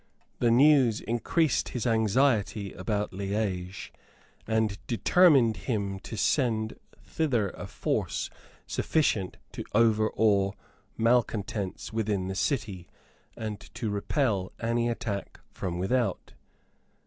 [0.39, 3.93] The news increased his anxiety about Liege,
[4.47, 8.31] and determined him to send thither a force
[8.65, 10.53] sufficient to overawe
[10.97, 12.89] malecontents within the city,
[13.37, 16.33] and to repel any attack from without.